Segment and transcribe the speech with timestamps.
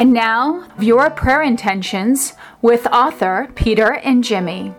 [0.00, 4.74] And now, viewer prayer intentions with author Peter Ingemi.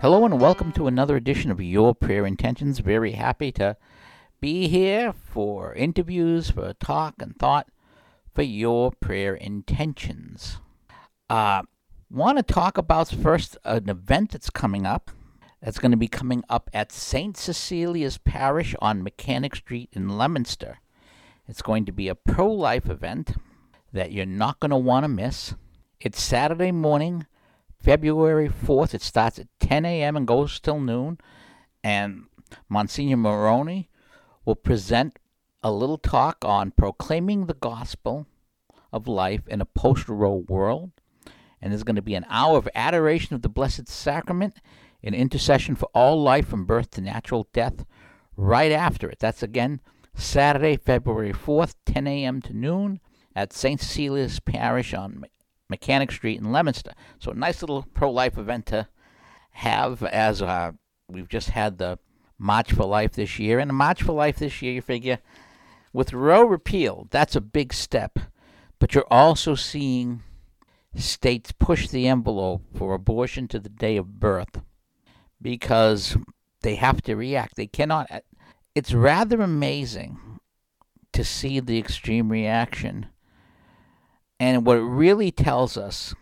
[0.00, 2.78] Hello and welcome to another edition of Your Prayer Intentions.
[2.78, 3.76] Very happy to
[4.40, 7.66] be here for interviews, for talk and thought
[8.32, 10.58] for your prayer intentions.
[11.28, 11.62] Uh,
[12.08, 15.10] want to talk about first an event that's coming up.
[15.60, 17.36] That's going to be coming up at St.
[17.36, 20.78] Cecilia's Parish on Mechanic Street in Leominster.
[21.48, 23.34] It's going to be a pro life event
[23.92, 25.54] that you're not going to want to miss.
[26.00, 27.26] It's Saturday morning,
[27.82, 28.94] February 4th.
[28.94, 30.16] It starts at 10 a.m.
[30.16, 31.18] and goes till noon.
[31.82, 32.26] And
[32.68, 33.88] Monsignor Moroni
[34.44, 35.18] will present
[35.62, 38.26] a little talk on proclaiming the gospel
[38.92, 40.92] of life in a post Roe world.
[41.60, 44.54] And there's going to be an hour of adoration of the Blessed Sacrament,
[45.02, 47.84] an intercession for all life from birth to natural death
[48.36, 49.18] right after it.
[49.18, 49.80] That's again
[50.14, 52.40] Saturday, February 4th, 10 a.m.
[52.42, 53.00] to noon
[53.38, 53.80] at St.
[53.80, 55.24] Cecilia's Parish on
[55.70, 56.92] Mechanic Street in Leominster.
[57.20, 58.88] So a nice little pro-life event to
[59.52, 60.72] have as uh,
[61.08, 62.00] we've just had the
[62.36, 63.60] March for Life this year.
[63.60, 65.20] And the March for Life this year, you figure,
[65.92, 68.18] with Roe repealed, that's a big step.
[68.80, 70.24] But you're also seeing
[70.96, 74.62] states push the envelope for abortion to the day of birth
[75.40, 76.16] because
[76.62, 77.54] they have to react.
[77.54, 78.10] They cannot.
[78.74, 80.40] It's rather amazing
[81.12, 83.06] to see the extreme reaction
[84.40, 86.14] and what it really tells us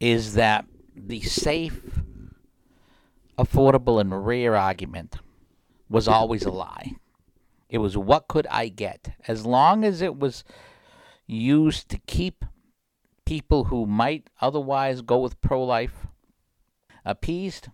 [0.00, 0.64] is that
[0.96, 2.00] the safe,
[3.38, 5.16] affordable, and rare argument
[5.88, 6.92] was always a lie.
[7.68, 9.12] It was what could I get?
[9.28, 10.42] As long as it was
[11.26, 12.44] used to keep
[13.24, 16.06] people who might otherwise go with pro life
[17.04, 17.68] appeased,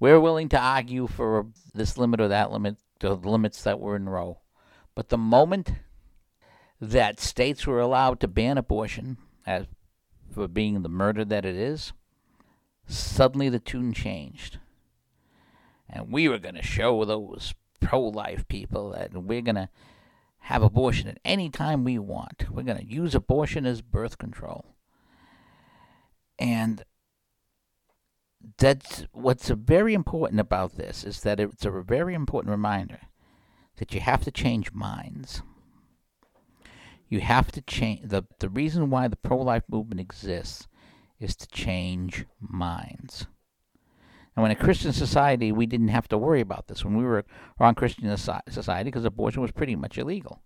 [0.00, 4.08] we're willing to argue for this limit or that limit, the limits that were in
[4.08, 4.40] Roe.
[4.96, 5.72] But the moment
[6.82, 9.16] that states were allowed to ban abortion
[9.46, 9.66] as
[10.34, 11.92] for being the murder that it is,
[12.88, 14.58] suddenly the tune changed.
[15.88, 19.68] And we were going to show those pro life people that we're going to
[20.40, 22.50] have abortion at any time we want.
[22.50, 24.74] We're going to use abortion as birth control.
[26.36, 26.82] And
[28.58, 33.02] that's what's very important about this is that it's a very important reminder
[33.76, 35.42] that you have to change minds.
[37.12, 40.66] You have to change the the reason why the pro life movement exists
[41.20, 43.26] is to change minds.
[44.34, 47.26] And when a Christian society, we didn't have to worry about this when we were
[47.60, 50.40] on Christian society because abortion was pretty much illegal.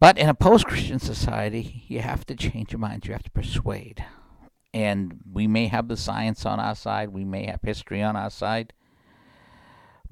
[0.00, 3.06] But in a post-Christian society, you have to change your minds.
[3.06, 4.04] You have to persuade.
[4.74, 8.30] And we may have the science on our side, we may have history on our
[8.30, 8.72] side,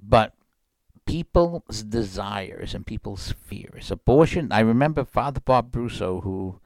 [0.00, 0.34] but
[1.06, 3.90] people's desires and people's fears.
[3.90, 6.60] Abortion, I remember Father Bob Brusso, who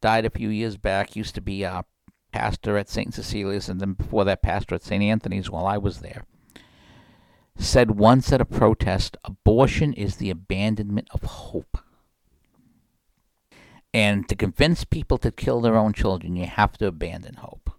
[0.00, 1.84] died a few years back, used to be a
[2.32, 3.14] pastor at St.
[3.14, 5.02] Cecilia's, and then before that, pastor at St.
[5.02, 6.24] Anthony's while I was there,
[7.56, 11.78] said once at a protest abortion is the abandonment of hope.
[13.94, 17.70] And to convince people to kill their own children, you have to abandon hope.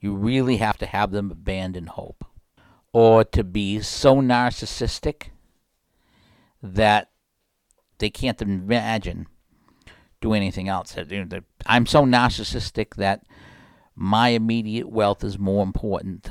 [0.00, 2.24] You really have to have them abandon hope
[2.92, 5.28] or to be so narcissistic
[6.62, 7.10] that
[7.98, 9.26] they can't imagine
[10.20, 10.96] doing anything else.
[11.66, 13.24] I'm so narcissistic that
[13.94, 16.30] my immediate wealth is more important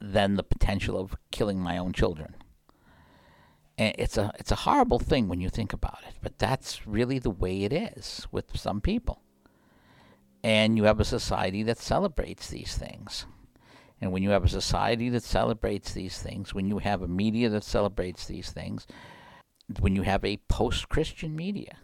[0.00, 2.34] than the potential of killing my own children.
[3.78, 7.30] It's a it's a horrible thing when you think about it, but that's really the
[7.30, 9.20] way it is with some people.
[10.42, 13.26] And you have a society that celebrates these things.
[14.06, 17.48] And when you have a society that celebrates these things, when you have a media
[17.48, 18.86] that celebrates these things,
[19.80, 21.78] when you have a post Christian media,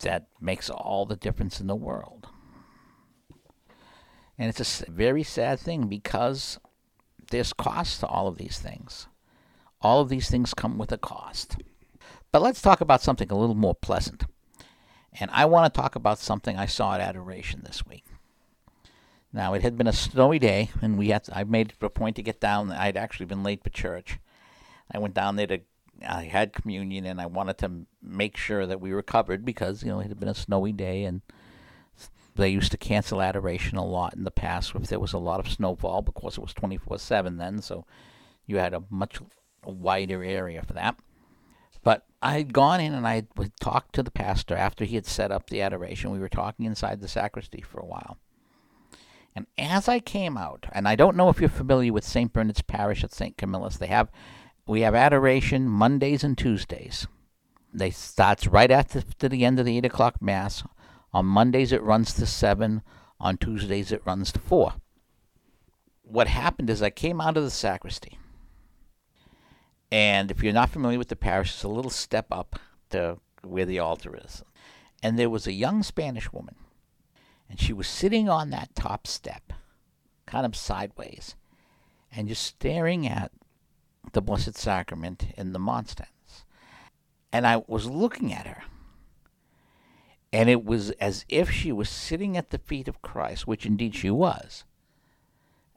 [0.00, 2.28] that makes all the difference in the world.
[4.36, 6.58] And it's a very sad thing because
[7.30, 9.06] there's cost to all of these things.
[9.80, 11.56] All of these things come with a cost.
[12.30, 14.26] But let's talk about something a little more pleasant.
[15.18, 18.04] And I want to talk about something I saw at Adoration this week.
[19.36, 21.24] Now it had been a snowy day, and we had.
[21.24, 22.72] To, I made it a point to get down.
[22.72, 24.18] I'd actually been late for church.
[24.90, 25.60] I went down there to.
[26.08, 27.70] I had communion, and I wanted to
[28.02, 31.04] make sure that we were covered because you know it had been a snowy day,
[31.04, 31.20] and
[32.34, 35.38] they used to cancel adoration a lot in the past if there was a lot
[35.38, 37.60] of snowfall because it was twenty four seven then.
[37.60, 37.84] So
[38.46, 39.20] you had a much
[39.66, 40.96] wider area for that.
[41.82, 43.28] But I had gone in and I had
[43.60, 46.10] talked to the pastor after he had set up the adoration.
[46.10, 48.16] We were talking inside the sacristy for a while.
[49.36, 52.32] And as I came out, and I don't know if you're familiar with St.
[52.32, 53.36] Bernard's Parish at St.
[53.36, 54.10] Camillus, they have
[54.66, 57.06] we have adoration Mondays and Tuesdays.
[57.72, 60.64] They starts right after the end of the eight o'clock mass.
[61.12, 62.80] On Mondays it runs to seven.
[63.20, 64.74] On Tuesdays it runs to four.
[66.02, 68.18] What happened is I came out of the sacristy,
[69.92, 72.58] and if you're not familiar with the parish, it's a little step up
[72.90, 74.42] to where the altar is,
[75.02, 76.54] and there was a young Spanish woman,
[77.48, 79.52] and she was sitting on that top step,
[80.26, 81.36] kind of sideways,
[82.10, 83.30] and just staring at
[84.12, 86.44] the Blessed Sacrament in the monstrance.
[87.32, 88.62] And I was looking at her.
[90.32, 93.94] And it was as if she was sitting at the feet of Christ, which indeed
[93.94, 94.64] she was,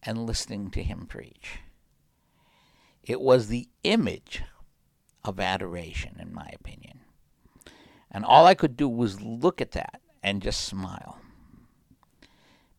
[0.03, 1.59] and listening to him preach.
[3.03, 4.43] It was the image
[5.23, 7.01] of adoration, in my opinion.
[8.11, 11.19] And all I could do was look at that and just smile.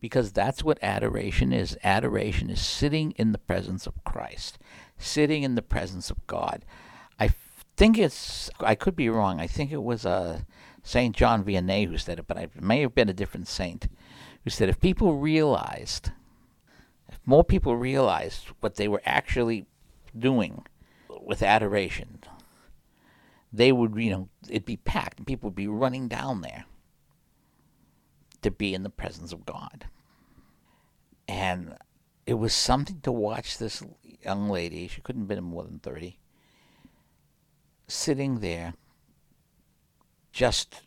[0.00, 1.76] Because that's what adoration is.
[1.84, 4.58] Adoration is sitting in the presence of Christ,
[4.98, 6.64] sitting in the presence of God.
[7.18, 7.30] I
[7.76, 9.40] think it's, I could be wrong.
[9.40, 10.40] I think it was uh,
[10.82, 11.14] St.
[11.14, 13.88] John Vianney who said it, but it may have been a different saint
[14.44, 16.12] who said if people realized,
[17.08, 19.66] if more people realized what they were actually
[20.18, 20.64] doing
[21.08, 22.20] with adoration,
[23.52, 26.64] they would, you know, it'd be packed and people would be running down there
[28.42, 29.86] to be in the presence of God.
[31.28, 31.76] And
[32.26, 33.82] it was something to watch this
[34.24, 36.18] young lady, she couldn't have been more than 30,
[37.88, 38.74] sitting there
[40.32, 40.82] just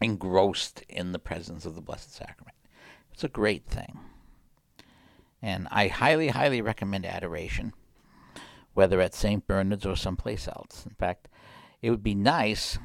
[0.00, 2.56] engrossed in the presence of the Blessed Sacrament.
[3.12, 3.98] It's a great thing.
[5.40, 7.72] And I highly, highly recommend adoration,
[8.74, 9.46] whether at St.
[9.46, 10.84] Bernard's or someplace else.
[10.86, 11.28] In fact,
[11.80, 12.78] it would be nice.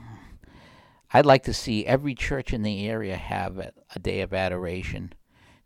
[1.18, 5.14] I'd like to see every church in the area have a, a day of adoration.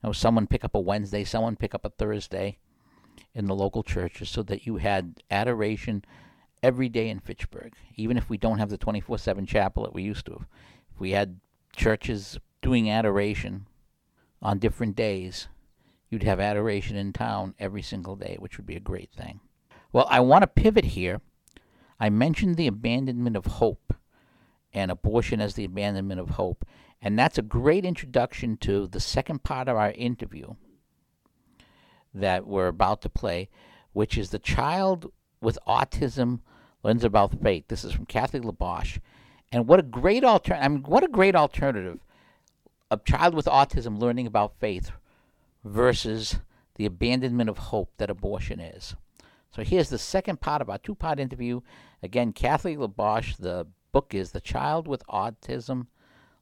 [0.01, 2.59] You know, someone pick up a Wednesday, someone pick up a Thursday
[3.35, 6.05] in the local churches so that you had adoration
[6.63, 10.03] every day in Fitchburg, even if we don't have the 24 7 chapel that we
[10.03, 10.31] used to.
[10.31, 10.47] Have.
[10.93, 11.41] If we had
[11.75, 13.67] churches doing adoration
[14.41, 15.49] on different days,
[16.09, 19.41] you'd have adoration in town every single day, which would be a great thing.
[19.91, 21.19] Well, I want to pivot here.
[21.99, 23.93] I mentioned the abandonment of hope
[24.73, 26.65] and abortion as the abandonment of hope,
[27.01, 30.53] and that's a great introduction to the second part of our interview
[32.13, 33.49] that we're about to play,
[33.93, 36.39] which is the child with autism
[36.83, 37.65] learns about faith.
[37.67, 38.99] This is from Kathy Labosh.
[39.51, 40.65] And what a great alternative!
[40.65, 41.99] I mean, what a great alternative!
[42.89, 44.91] A child with autism learning about faith
[45.63, 46.39] versus
[46.75, 48.95] the abandonment of hope that abortion is.
[49.53, 51.61] So here's the second part of our two-part interview.
[52.01, 53.37] Again, Kathy Labosh.
[53.37, 55.87] The book is "The Child with Autism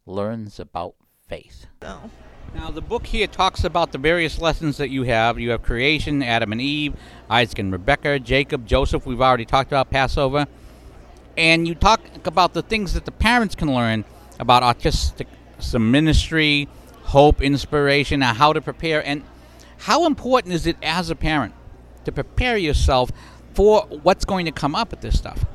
[0.06, 0.96] Learns About
[1.28, 5.40] Faith." Now, the book here talks about the various lessons that you have.
[5.40, 6.96] You have creation, Adam and Eve,
[7.30, 9.06] Isaac and Rebecca, Jacob, Joseph.
[9.06, 10.48] We've already talked about Passover.
[11.38, 14.04] And you talk about the things that the parents can learn
[14.40, 15.28] about autistic
[15.60, 16.68] some ministry,
[17.04, 19.06] hope, inspiration, and how to prepare.
[19.06, 19.24] And
[19.78, 21.54] how important is it as a parent
[22.06, 23.12] to prepare yourself
[23.54, 25.46] for what's going to come up with this stuff?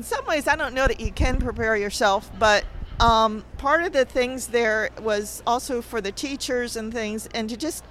[0.00, 2.64] In some ways, I don't know that you can prepare yourself, but
[3.00, 7.56] um, part of the things there was also for the teachers and things, and to
[7.58, 7.84] just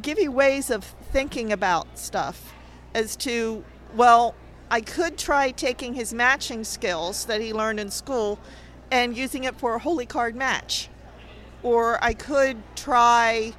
[0.00, 2.54] give you ways of thinking about stuff
[2.94, 3.62] as to,
[3.94, 4.34] well,
[4.70, 8.38] I could try taking his matching skills that he learned in school
[8.90, 10.88] and using it for a holy card match.
[11.62, 13.52] Or I could try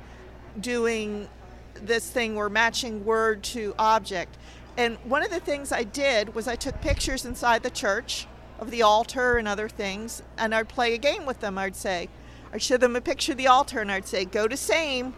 [0.60, 1.30] doing
[1.76, 4.40] this thing where matching word to object.
[4.78, 8.28] And one of the things I did was I took pictures inside the church
[8.60, 11.58] of the altar and other things, and I'd play a game with them.
[11.58, 12.10] I'd say,
[12.54, 15.14] I'd show them a picture of the altar, and I'd say, go to same,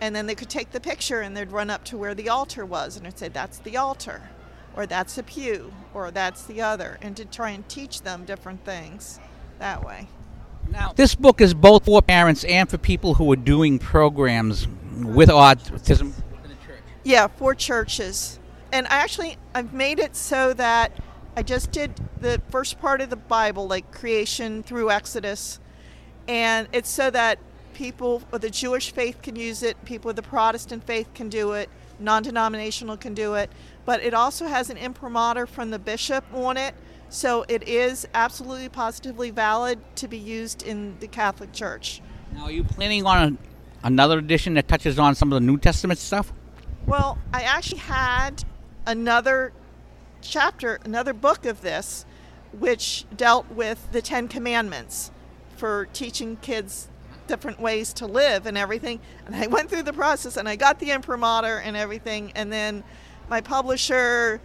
[0.00, 2.66] and then they could take the picture and they'd run up to where the altar
[2.66, 4.20] was, and I'd say, that's the altar,
[4.74, 8.64] or that's a pew, or that's the other, and to try and teach them different
[8.64, 9.20] things
[9.58, 10.08] that way.
[10.70, 14.66] Now, this book is both for parents and for people who are doing programs
[15.02, 16.12] with autism.
[17.04, 18.38] Yeah, for churches.
[18.72, 20.92] And I actually I've made it so that
[21.36, 25.60] I just did the first part of the Bible, like creation through Exodus,
[26.26, 27.38] and it's so that
[27.74, 31.52] people with the Jewish faith can use it, people with the Protestant faith can do
[31.52, 33.50] it, non denominational can do it,
[33.84, 36.74] but it also has an imprimatur from the bishop on it,
[37.08, 42.00] so it is absolutely positively valid to be used in the Catholic Church.
[42.34, 43.38] Now, are you planning on
[43.82, 46.32] a, another edition that touches on some of the New Testament stuff?
[46.86, 48.44] Well, I actually had
[48.86, 49.52] another
[50.20, 52.04] chapter, another book of this,
[52.52, 55.10] which dealt with the Ten Commandments
[55.56, 56.88] for teaching kids
[57.26, 59.00] different ways to live and everything.
[59.26, 62.32] And I went through the process and I got the imprimatur and everything.
[62.34, 62.84] And then
[63.30, 64.40] my publisher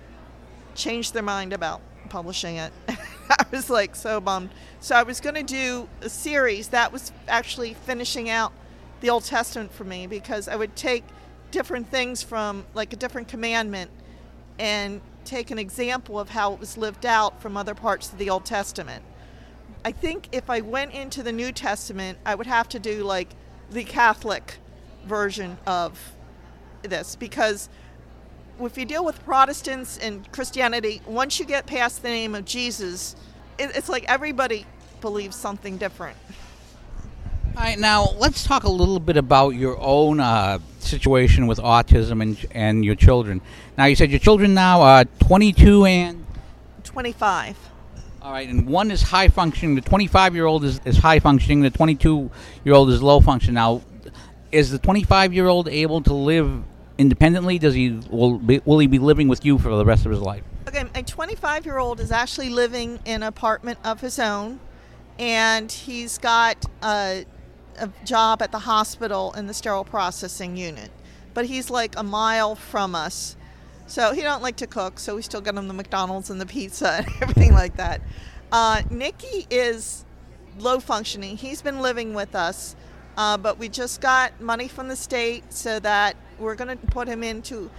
[0.75, 2.71] changed their mind about publishing it.
[2.87, 4.51] I was like so bummed.
[4.79, 8.53] So I was going to do a series that was actually finishing out
[9.01, 11.03] the Old Testament for me because I would take
[11.51, 13.91] different things from like a different commandment
[14.59, 18.29] and take an example of how it was lived out from other parts of the
[18.29, 19.03] Old Testament.
[19.83, 23.29] I think if I went into the New Testament, I would have to do like
[23.69, 24.57] the Catholic
[25.05, 26.13] version of
[26.81, 27.69] this because
[28.59, 33.15] if you deal with Protestants and Christianity, once you get past the name of Jesus,
[33.59, 34.65] it's like everybody
[35.01, 36.17] believes something different.
[37.55, 42.21] All right, now let's talk a little bit about your own uh, situation with autism
[42.21, 43.41] and and your children.
[43.77, 46.25] Now, you said your children now are 22 and
[46.83, 47.57] 25.
[48.21, 49.75] all right, and one is high functioning.
[49.75, 51.61] The 25 year old is, is high functioning.
[51.61, 52.31] The 22
[52.63, 53.55] year old is low functioning.
[53.55, 53.81] Now,
[54.51, 56.63] is the 25 year old able to live
[56.97, 57.59] independently?
[57.59, 60.21] Does he will be, will he be living with you for the rest of his
[60.21, 60.43] life?
[60.67, 64.59] Okay, my 25 year old is actually living in an apartment of his own,
[65.17, 67.25] and he's got a,
[67.79, 70.91] a job at the hospital in the sterile processing unit.
[71.33, 73.35] But he's like a mile from us.
[73.85, 76.45] So he don't like to cook, so we still get him the McDonald's and the
[76.45, 78.01] pizza and everything like that.
[78.51, 80.05] Uh, Nikki is
[80.59, 81.37] low functioning.
[81.37, 82.75] He's been living with us,
[83.17, 87.07] uh, but we just got money from the state so that we're going to put
[87.07, 87.69] him into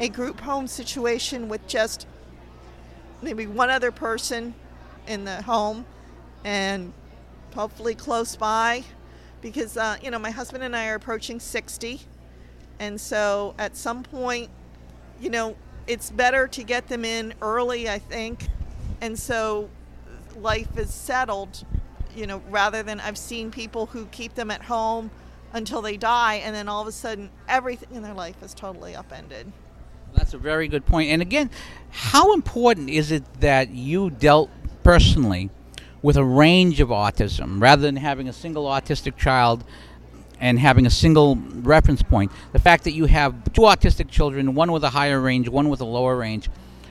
[0.00, 2.06] a group home situation with just
[3.20, 4.54] maybe one other person
[5.06, 5.84] in the home
[6.44, 6.92] and
[7.54, 8.84] hopefully close by
[9.40, 12.00] because uh, you know my husband and I are approaching 60
[12.78, 14.50] and so at some point
[15.20, 18.48] you know it's better to get them in early I think.
[19.00, 19.70] And so
[20.36, 21.64] life is settled
[22.14, 25.10] you know rather than I've seen people who keep them at home
[25.52, 28.94] until they die and then all of a sudden everything in their life is totally
[28.94, 29.50] upended.
[30.14, 31.10] That's a very good point.
[31.10, 31.50] And again,
[31.90, 34.50] how important is it that you dealt
[34.82, 35.50] personally
[36.02, 39.64] with a range of autism rather than having a single autistic child
[40.40, 42.32] and having a single reference point?
[42.52, 45.80] The fact that you have two autistic children, one with a higher range, one with
[45.80, 46.48] a lower range.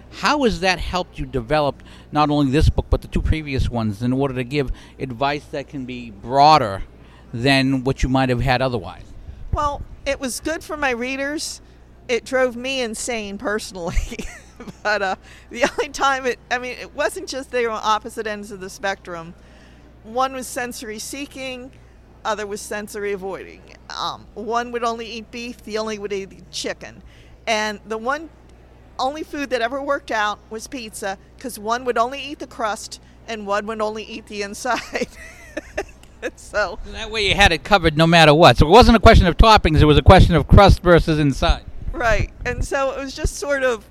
[0.10, 4.02] How has that helped you develop not only this book but the two previous ones
[4.02, 6.84] in order to give advice that can be broader
[7.34, 9.04] than what you might have had otherwise?
[9.52, 11.62] Well, it was good for my readers.
[12.08, 13.96] It drove me insane personally.
[14.84, 15.16] but uh,
[15.50, 18.60] the only time it, I mean, it wasn't just they were on opposite ends of
[18.60, 19.34] the spectrum.
[20.04, 21.72] One was sensory seeking,
[22.24, 23.62] other was sensory avoiding.
[23.90, 27.04] Um, one would only eat beef, the only would eat chicken.
[27.46, 28.30] And the one
[29.00, 33.00] only food that ever worked out was pizza because one would only eat the crust
[33.28, 35.08] and one would only eat the inside.
[36.36, 38.58] so That way you had it covered no matter what.
[38.58, 41.64] So it wasn't a question of toppings, it was a question of crust versus inside.
[41.92, 42.32] Right.
[42.46, 43.86] And so it was just sort of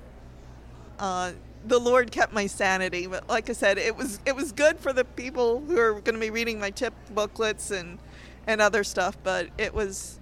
[0.99, 1.31] uh,
[1.65, 3.07] the Lord kept my sanity.
[3.07, 6.15] But like I said, it was it was good for the people who are going
[6.15, 7.99] to be reading my tip booklets and
[8.45, 9.17] and other stuff.
[9.23, 10.19] But it was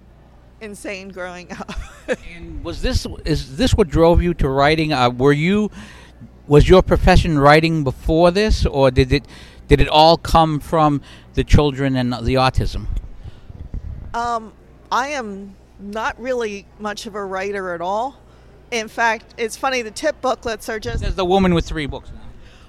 [0.60, 1.72] insane growing up.
[2.34, 4.92] And was this is this what drove you to writing?
[4.92, 5.70] Uh, were you
[6.46, 9.26] was your profession writing before this, or did it
[9.68, 11.02] did it all come from
[11.34, 12.86] the children and the autism?
[14.14, 14.52] um,
[14.90, 18.16] I am not really much of a writer at all.
[18.70, 19.82] In fact, it's funny.
[19.82, 22.20] The tip booklets are just There's the woman with three books now.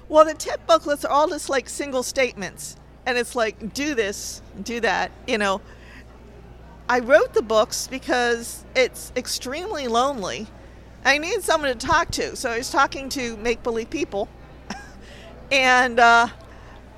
[0.08, 2.76] Well, the tip booklets are all just like single statements.
[3.04, 5.10] And it's like, do this, do that.
[5.26, 5.60] You know,
[6.88, 10.46] I wrote the books because it's extremely lonely.
[11.04, 12.36] I needed someone to talk to.
[12.36, 14.28] So I was talking to make believe people.
[15.52, 16.28] and uh,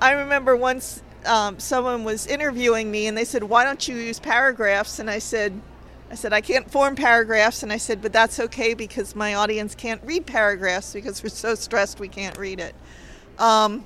[0.01, 4.19] I remember once um, someone was interviewing me and they said, Why don't you use
[4.19, 4.99] paragraphs?
[4.99, 5.59] And I said,
[6.11, 7.63] I said, I can't form paragraphs.
[7.63, 11.55] And I said, but that's okay because my audience can't read paragraphs because we're so
[11.55, 12.75] stressed we can't read it.
[13.39, 13.85] Um,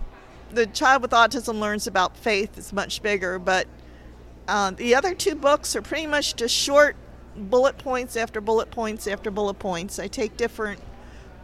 [0.51, 3.67] the child with autism learns about faith is much bigger, but
[4.47, 6.95] uh, the other two books are pretty much just short
[7.35, 9.99] bullet points after bullet points after bullet points.
[9.99, 10.81] I take different,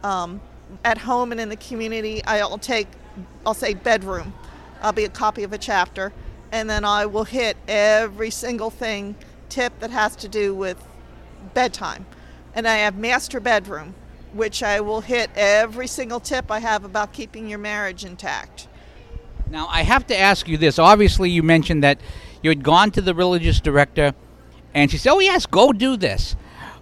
[0.02, 0.40] um,
[0.84, 2.88] at home and in the community, I'll take,
[3.46, 4.34] I'll say bedroom.
[4.80, 6.12] I'll be a copy of a chapter,
[6.50, 9.14] and then I will hit every single thing
[9.52, 10.82] tip that has to do with
[11.52, 12.06] bedtime.
[12.54, 13.94] And I have master bedroom,
[14.32, 18.68] which I will hit every single tip I have about keeping your marriage intact.
[19.50, 20.78] Now I have to ask you this.
[20.78, 22.00] Obviously, you mentioned that
[22.42, 24.14] you had gone to the religious director,
[24.72, 26.34] and she said, "Oh yes, go do this."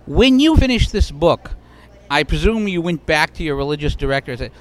[0.07, 1.51] When you finished this book,
[2.09, 4.53] I presume you went back to your religious director and said,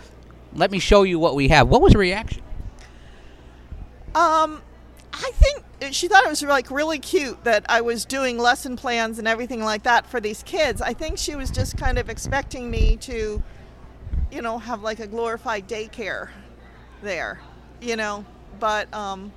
[0.54, 2.42] "Let me show you what we have." What was her reaction?
[4.16, 4.62] Um,
[5.14, 9.20] I think she thought it was like really cute that I was doing lesson plans
[9.20, 10.82] and everything like that for these kids.
[10.82, 13.42] I think she was just kind of expecting me to
[14.32, 16.30] you know, have like a glorified daycare
[17.02, 17.40] there,
[17.82, 18.26] you know,
[18.60, 19.32] but um,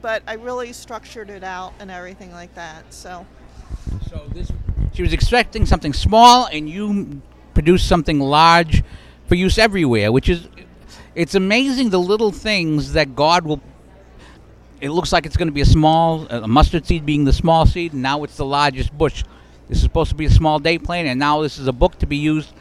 [0.00, 2.92] but I really structured it out and everything like that.
[2.92, 3.26] So
[4.08, 4.50] So this,
[4.92, 7.22] she was expecting something small, and you
[7.54, 8.82] produced something large
[9.26, 10.48] for use everywhere, which is,
[11.14, 13.60] it's amazing the little things that God will.
[14.80, 17.66] It looks like it's going to be a small, a mustard seed being the small
[17.66, 19.24] seed, and now it's the largest bush.
[19.68, 21.98] This is supposed to be a small day plan, and now this is a book
[21.98, 22.52] to be used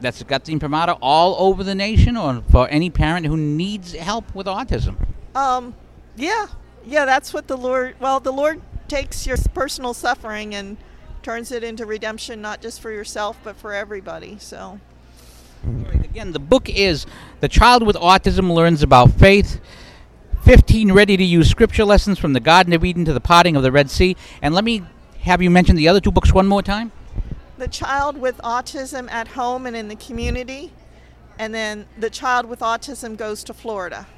[0.00, 4.34] that's got the imprimatur all over the nation, or for any parent who needs help
[4.34, 4.96] with autism.
[5.34, 5.74] um,
[6.16, 6.48] yeah,
[6.84, 7.96] yeah, that's what the Lord.
[7.98, 10.76] Well, the Lord takes your personal suffering and
[11.22, 14.36] turns it into redemption, not just for yourself but for everybody.
[14.38, 14.80] So
[15.92, 17.06] Again, the book is
[17.40, 19.60] The Child with Autism Learns About Faith.
[20.42, 23.62] 15 ready to use scripture lessons from the Garden of Eden to the parting of
[23.62, 24.16] the Red Sea.
[24.42, 24.82] And let me
[25.20, 26.90] have you mention the other two books one more time.
[27.58, 30.72] the child with autism at home and in the community,
[31.38, 34.08] and then the child with autism goes to Florida.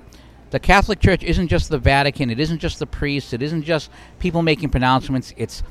[0.50, 3.90] the Catholic Church isn't just the Vatican, it isn't just the priests, it isn't just
[4.18, 5.62] people making pronouncements, it's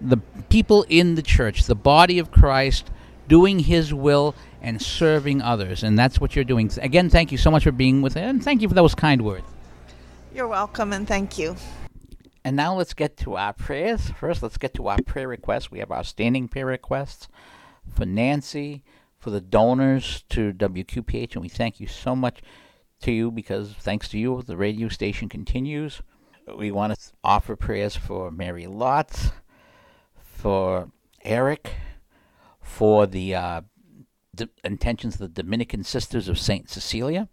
[0.00, 0.18] the
[0.50, 2.90] people in the church, the body of Christ,
[3.28, 5.82] doing his will and serving others.
[5.82, 6.70] And that's what you're doing.
[6.82, 9.22] Again, thank you so much for being with us, and thank you for those kind
[9.22, 9.46] words.
[10.34, 11.56] You're welcome, and thank you.
[12.44, 14.10] And now let's get to our prayers.
[14.10, 15.70] First, let's get to our prayer requests.
[15.70, 17.26] We have our standing prayer requests
[17.94, 18.84] for Nancy,
[19.26, 22.40] for the donors to WQPH, and we thank you so much
[23.00, 26.00] to you because thanks to you, the radio station continues.
[26.56, 29.32] We want to offer prayers for Mary Lotz,
[30.14, 30.92] for
[31.24, 31.74] Eric,
[32.62, 33.62] for the uh,
[34.32, 36.70] d- intentions of the Dominican Sisters of St.
[36.70, 37.28] Cecilia.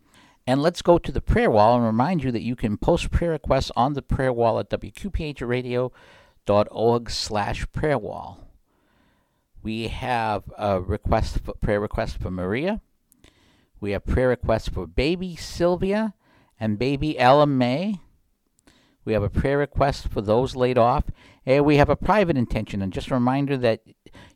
[0.47, 3.33] And let's go to the prayer wall and remind you that you can post prayer
[3.33, 5.91] requests on the prayer wall at wqphradio.org
[7.11, 8.52] slash prayer wall.
[9.63, 12.81] We have a request for prayer request for Maria.
[13.79, 16.13] We have prayer requests for baby Sylvia
[16.59, 17.95] and baby Ella May.
[19.05, 21.05] We have a prayer request for those laid off.
[21.45, 22.81] And we have a private intention.
[22.81, 23.83] And just a reminder that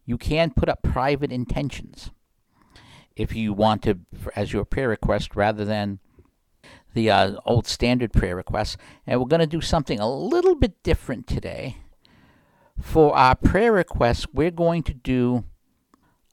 [0.06, 2.10] you can put up private intentions
[3.18, 4.00] if you want to,
[4.36, 6.00] as your prayer request, rather than
[6.94, 8.78] the uh, old standard prayer requests.
[9.06, 11.78] And we're going to do something a little bit different today.
[12.80, 15.46] For our prayer requests, we're going to do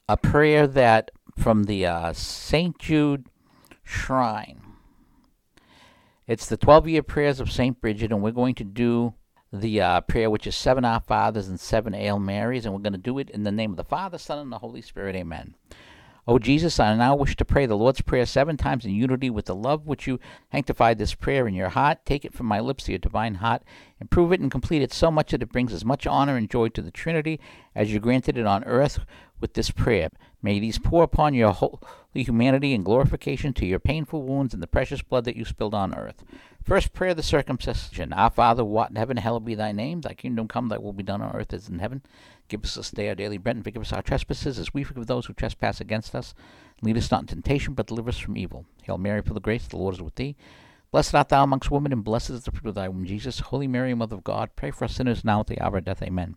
[0.09, 2.79] a prayer that from the uh, St.
[2.79, 3.27] Jude
[3.83, 4.61] Shrine.
[6.27, 7.81] It's the 12 year prayers of St.
[7.81, 9.15] Bridget, and we're going to do
[9.53, 12.93] the uh, prayer which is seven Our Fathers and seven Hail Marys, and we're going
[12.93, 15.15] to do it in the name of the Father, Son, and the Holy Spirit.
[15.17, 15.55] Amen.
[16.27, 19.45] O Jesus, I now wish to pray the Lord's Prayer seven times in unity with
[19.45, 20.19] the love which you
[20.51, 21.99] sanctified this prayer in your heart.
[22.07, 23.63] Take it from my lips to your divine heart.
[24.01, 26.69] Improve it and complete it so much that it brings as much honor and joy
[26.69, 27.41] to the Trinity
[27.75, 29.01] as you granted it on earth
[29.39, 30.09] with this prayer.
[30.45, 31.79] May these pour upon your holy
[32.13, 35.95] humanity and glorification to your painful wounds and the precious blood that you spilled on
[35.95, 36.23] earth.
[36.63, 38.13] First prayer, the circumcision.
[38.13, 40.03] Our Father, who art in heaven, hallowed be thy name.
[40.03, 42.03] Thy kingdom come, thy will be done on earth as in heaven.
[42.49, 45.07] Give us this day our daily bread, and forgive us our trespasses, as we forgive
[45.07, 46.35] those who trespass against us.
[46.83, 48.67] Lead us not into temptation, but deliver us from evil.
[48.83, 50.37] Hail Mary, full of grace, the Lord is with thee.
[50.91, 53.41] Blessed art thou amongst women, and blessed is the fruit of thy womb, Jesus.
[53.41, 56.03] Holy Mary, Mother of God, pray for us sinners now at the hour of death.
[56.03, 56.37] Amen.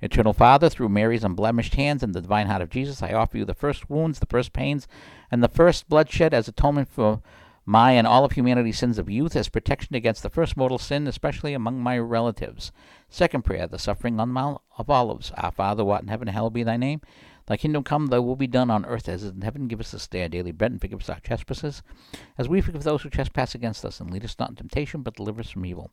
[0.00, 3.44] Eternal Father, through Mary's unblemished hands and the divine heart of Jesus, I offer you
[3.44, 4.86] the first wounds, the first pains,
[5.30, 7.22] and the first bloodshed as atonement for
[7.66, 11.06] my and all of humanity's sins of youth, as protection against the first mortal sin,
[11.06, 12.72] especially among my relatives.
[13.08, 15.32] Second prayer, the suffering on the Mount of Olives.
[15.38, 17.00] Our Father, who art in heaven, hallowed be thy name.
[17.46, 19.68] Thy kingdom come, thy will be done on earth as in heaven.
[19.68, 21.82] Give us this day our daily bread, and forgive us our trespasses,
[22.36, 24.00] as we forgive those who trespass against us.
[24.00, 25.90] And lead us not in temptation, but deliver us from evil.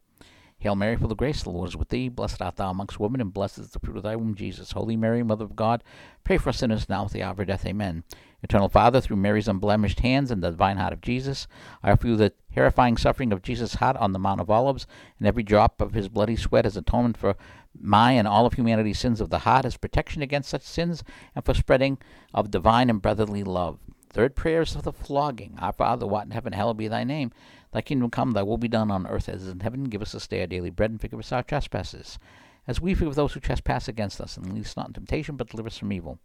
[0.62, 2.08] Hail Mary, full of grace, the Lord is with thee.
[2.08, 4.74] Blessed art thou amongst women, and blessed is the fruit of thy womb, Jesus.
[4.74, 5.84] Holy Mary, Mother of God,
[6.24, 7.66] pray for us sinners now at the hour of death.
[7.66, 8.04] Amen.
[8.44, 11.48] Eternal Father, through Mary's unblemished hands and the divine heart of Jesus,
[11.82, 14.86] I offer you the terrifying suffering of Jesus' heart on the Mount of Olives,
[15.18, 17.36] and every drop of his bloody sweat as atonement for
[17.80, 21.04] my and all of humanity's sins of the heart as protection against such sins
[21.36, 21.98] and for spreading
[22.36, 23.80] of divine and brotherly love.
[24.12, 25.58] Third prayer is for the flogging.
[25.60, 27.32] Our Father, who art in heaven, hallowed be thy name.
[27.72, 29.86] Thy kingdom come, thy will be done on earth as in heaven.
[29.86, 32.20] Give us this day our daily bread, and forgive us our trespasses,
[32.68, 34.38] as we forgive those who trespass against us.
[34.38, 36.20] And lead us not in temptation, but deliver us from evil.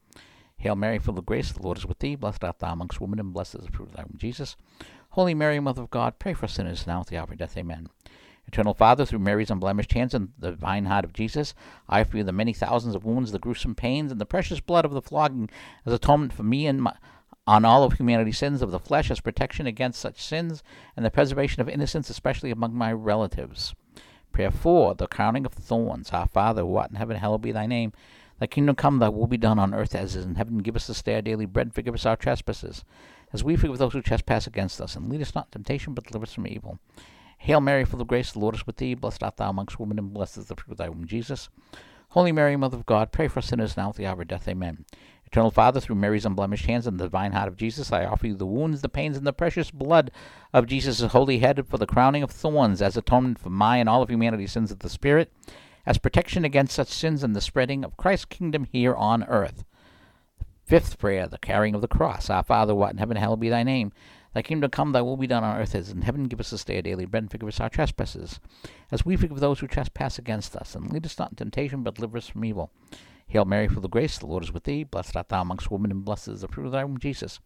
[0.59, 2.17] Hail Mary, full of grace, the Lord is with thee.
[2.17, 4.57] Blessed art thou amongst women, and blessed is the fruit of thy womb, Jesus.
[5.11, 7.57] Holy Mary, Mother of God, pray for us sinners now at the hour of death.
[7.57, 7.89] Amen.
[8.49, 11.53] Eternal Father, through Mary's unblemished hands and the divine heart of Jesus,
[11.89, 14.85] I offer you the many thousands of wounds, the gruesome pains, and the precious blood
[14.85, 15.51] of the flogging
[15.85, 16.95] as atonement for me and my,
[17.47, 20.63] on all of humanity's sins of the flesh as protection against such sins
[20.97, 23.75] and the preservation of innocence, especially among my relatives.
[24.33, 26.11] Prayer 4, the crowning of thorns.
[26.11, 27.93] Our Father, who art in heaven, hallowed be thy name.
[28.39, 30.59] Thy kingdom come, thy will be done on earth as is in heaven.
[30.59, 32.85] Give us this day our daily bread, and forgive us our trespasses,
[33.33, 34.95] as we forgive those who trespass against us.
[34.95, 36.79] And lead us not into temptation, but deliver us from evil.
[37.39, 38.95] Hail Mary, full of grace, the Lord is with thee.
[38.95, 41.49] Blessed art thou amongst women, and blessed is the fruit of thy womb, Jesus.
[42.11, 44.49] Holy Mary, Mother of God, pray for sinners now at the hour of death.
[44.49, 44.85] Amen.
[45.27, 48.35] Eternal Father, through Mary's unblemished hands and the divine heart of Jesus, I offer you
[48.35, 50.11] the wounds, the pains, and the precious blood
[50.53, 54.03] of Jesus' holy head for the crowning of thorns as atonement for my and all
[54.03, 55.33] of humanity's sins of the Spirit,
[55.85, 59.65] as protection against such sins and the spreading of Christ's kingdom here on earth.
[60.65, 62.31] Fifth prayer, the carrying of the cross.
[62.31, 63.93] Our Father, who art in heaven, hallowed be thy name.
[64.35, 66.25] Thy kingdom come, thy will be done on earth as in heaven.
[66.25, 68.39] Give us this day our daily bread, and forgive us our trespasses,
[68.91, 70.75] as we forgive those who trespass against us.
[70.75, 72.71] And lead us not in temptation, but deliver us from evil.
[73.27, 74.85] Hail Mary, full of grace, the Lord is with thee.
[74.85, 77.41] Blessed art thou amongst women, and blessed is the fruit of thy womb, Jesus.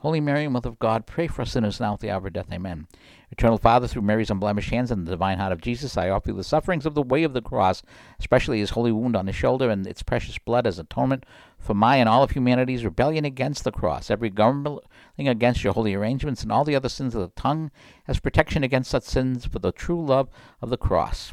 [0.00, 2.52] Holy Mary, Mother of God, pray for us sinners now at the hour of death.
[2.52, 2.86] Amen.
[3.30, 6.36] Eternal Father, through Mary's unblemished hands and the divine heart of Jesus, I offer you
[6.36, 7.82] the sufferings of the way of the cross,
[8.20, 11.24] especially his holy wound on his shoulder and its precious blood as atonement
[11.58, 14.80] for my and all of humanity's rebellion against the cross, every grumbling
[15.18, 17.70] against your holy arrangements, and all the other sins of the tongue,
[18.06, 20.28] as protection against such sins for the true love
[20.60, 21.32] of the cross.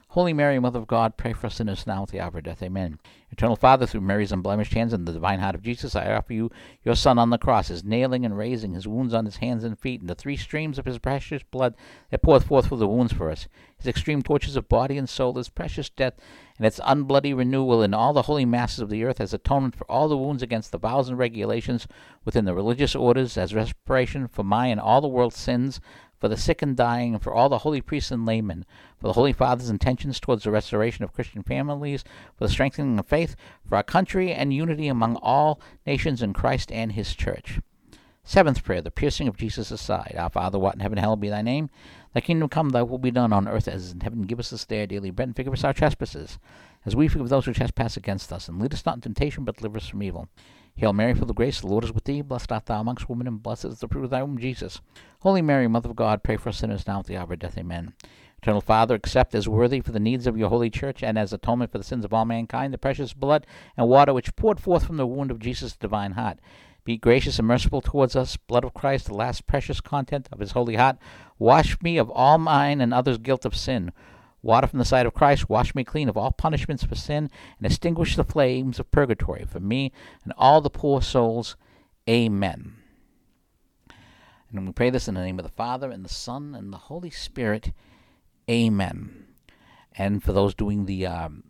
[0.11, 2.61] Holy Mary, Mother of God, pray for us sinners now at the hour of death.
[2.61, 2.99] Amen.
[3.31, 6.51] Eternal Father, through Mary's unblemished hands and the divine heart of Jesus, I offer you
[6.83, 9.79] your Son on the cross, his nailing and raising, his wounds on his hands and
[9.79, 11.75] feet, and the three streams of his precious blood
[12.09, 13.47] that poured forth through the wounds for us,
[13.77, 16.15] his extreme tortures of body and soul, his precious death,
[16.57, 19.89] and its unbloody renewal in all the holy masses of the earth as atonement for
[19.89, 21.87] all the wounds against the vows and regulations
[22.25, 25.79] within the religious orders, as reparation for my and all the world's sins,
[26.21, 28.63] for the sick and dying, and for all the holy priests and laymen,
[28.99, 32.03] for the Holy Father's intentions towards the restoration of Christian families,
[32.37, 33.35] for the strengthening of faith,
[33.67, 37.59] for our country and unity among all nations in Christ and His Church.
[38.23, 40.15] Seventh prayer, the piercing of Jesus' side.
[40.15, 41.71] Our Father, what in heaven, hallowed be thy name.
[42.13, 44.21] Thy kingdom come, thy will be done on earth as in heaven.
[44.21, 46.37] Give us this day our daily bread, and forgive us our trespasses,
[46.85, 48.47] as we forgive those who trespass against us.
[48.47, 50.29] And lead us not in temptation, but deliver us from evil.
[50.75, 52.21] Hail Mary, full of grace, the Lord is with thee.
[52.21, 54.81] Blessed art thou amongst women, and blessed is the fruit of thy womb, Jesus.
[55.19, 57.57] Holy Mary, Mother of God, pray for us sinners now at the hour of death.
[57.57, 57.93] Amen.
[58.41, 61.71] Eternal Father, accept as worthy for the needs of your holy church and as atonement
[61.71, 63.45] for the sins of all mankind the precious blood
[63.77, 66.39] and water which poured forth from the wound of Jesus' divine heart.
[66.83, 70.53] Be gracious and merciful towards us, blood of Christ, the last precious content of his
[70.53, 70.97] holy heart.
[71.37, 73.91] Wash me of all mine and others' guilt of sin.
[74.43, 77.65] Water from the side of Christ, wash me clean of all punishments for sin, and
[77.65, 79.91] extinguish the flames of purgatory for me
[80.23, 81.55] and all the poor souls.
[82.09, 82.73] Amen.
[84.51, 86.77] And we pray this in the name of the Father, and the Son, and the
[86.77, 87.71] Holy Spirit.
[88.49, 89.27] Amen.
[89.97, 91.43] And for those doing the um,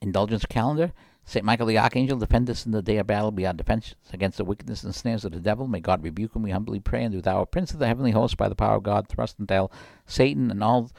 [0.00, 0.92] indulgence calendar,
[1.24, 1.44] St.
[1.44, 4.44] Michael the Archangel, defend us in the day of battle, be our defense against the
[4.44, 5.68] wickedness and snares of the devil.
[5.68, 7.04] May God rebuke him, we humbly pray.
[7.04, 9.54] And do thou, Prince of the heavenly host, by the power of God, thrust into
[9.54, 9.72] hell
[10.06, 10.90] Satan and all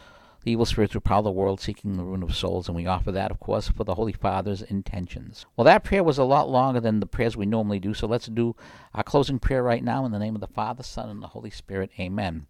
[0.44, 3.12] the evil spirits who prowl the world seeking the ruin of souls, and we offer
[3.12, 5.46] that, of course, for the Holy Father's intentions.
[5.56, 8.28] Well, that prayer was a lot longer than the prayers we normally do, so let's
[8.28, 8.56] do
[8.96, 11.52] our closing prayer right now in the name of the Father, Son, and the Holy
[11.52, 11.92] Spirit.
[12.00, 12.48] Amen.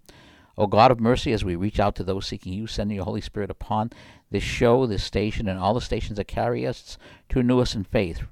[0.57, 3.21] O God of mercy, as we reach out to those seeking you, send your Holy
[3.21, 3.91] Spirit upon
[4.29, 6.97] this show, this station, and all the stations that carry us
[7.29, 8.23] to renew us in faith.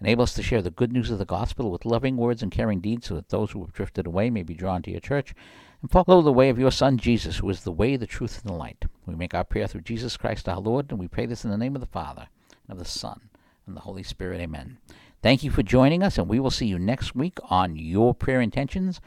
[0.00, 2.80] Enable us to share the good news of the gospel with loving words and caring
[2.80, 5.34] deeds so that those who have drifted away may be drawn to your church
[5.80, 8.50] and follow the way of your Son Jesus, who is the way, the truth, and
[8.50, 8.84] the light.
[9.06, 11.56] We make our prayer through Jesus Christ our Lord, and we pray this in the
[11.56, 12.28] name of the Father,
[12.66, 13.28] and of the Son,
[13.66, 14.40] and the Holy Spirit.
[14.40, 14.78] Amen.
[15.22, 18.40] Thank you for joining us, and we will see you next week on Your Prayer
[18.40, 19.00] Intentions.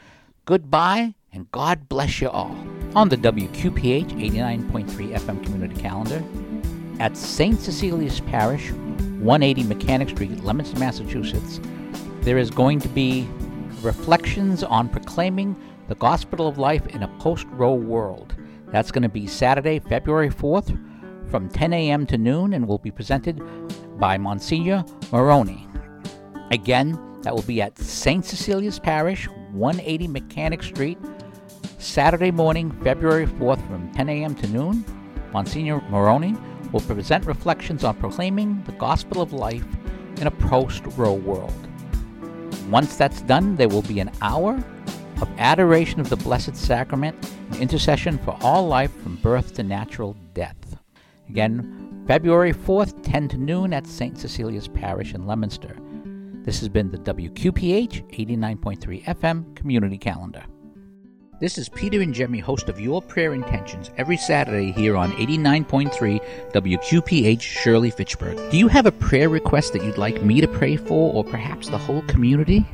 [0.46, 2.56] Goodbye, and God bless you all.
[2.96, 6.24] On the WQPH 89.3 FM community calendar,
[7.00, 7.60] at St.
[7.60, 11.60] Cecilia's Parish, 180 Mechanic Street, Leominster, Massachusetts,
[12.22, 13.28] there is going to be
[13.82, 15.56] reflections on proclaiming
[15.92, 18.34] the gospel of life in a post Roe world.
[18.72, 20.70] That's going to be Saturday, February 4th
[21.30, 22.06] from 10 a.m.
[22.06, 23.42] to noon and will be presented
[24.00, 25.68] by Monsignor Moroni.
[26.50, 28.24] Again, that will be at St.
[28.24, 30.98] Cecilia's Parish, 180 Mechanic Street,
[31.78, 34.34] Saturday morning, February 4th from 10 a.m.
[34.36, 34.86] to noon.
[35.34, 36.38] Monsignor Moroni
[36.72, 39.66] will present reflections on proclaiming the gospel of life
[40.22, 41.68] in a post Roe world.
[42.70, 44.64] Once that's done, there will be an hour
[45.22, 47.16] of adoration of the Blessed Sacrament
[47.52, 50.78] and intercession for all life from birth to natural death.
[51.30, 54.18] Again, February 4th, 10 to noon at St.
[54.18, 55.78] Cecilia's Parish in Leominster.
[56.44, 60.44] This has been the WQPH 89.3 FM Community Calendar.
[61.40, 67.42] This is Peter Ingemi, host of Your Prayer Intentions, every Saturday here on 89.3 WQPH
[67.42, 68.52] Shirley Fitchburg.
[68.52, 71.68] Do you have a prayer request that you'd like me to pray for, or perhaps
[71.68, 72.66] the whole community?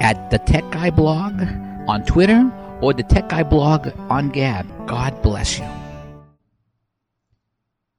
[0.00, 1.40] at the Tech Guy blog
[1.88, 2.50] on Twitter
[2.80, 4.66] or the Tech Guy blog on Gab.
[4.86, 5.87] God bless you.